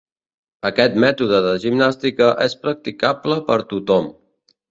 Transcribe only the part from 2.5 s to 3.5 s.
practicable